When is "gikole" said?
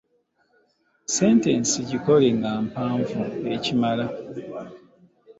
1.89-2.27